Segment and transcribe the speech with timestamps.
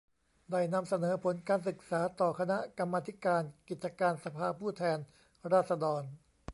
[0.51, 4.97] ได้นำเสนอผลการศึกษาต่อคณะกรรมาธิการกิจการสภาผู้แทน
[5.51, 6.01] ราษฎร